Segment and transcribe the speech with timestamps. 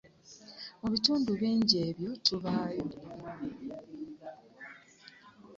[0.81, 2.87] Mu bitundu bingi ebyo tubaayo.